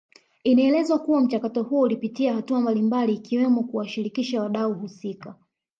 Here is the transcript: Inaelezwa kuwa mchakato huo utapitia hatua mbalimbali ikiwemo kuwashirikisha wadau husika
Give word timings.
Inaelezwa 0.43 0.99
kuwa 0.99 1.21
mchakato 1.21 1.63
huo 1.63 1.81
utapitia 1.81 2.33
hatua 2.33 2.61
mbalimbali 2.61 3.13
ikiwemo 3.13 3.63
kuwashirikisha 3.63 4.41
wadau 4.41 4.73
husika 4.73 5.35